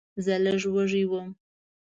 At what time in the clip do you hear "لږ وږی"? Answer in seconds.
0.45-1.03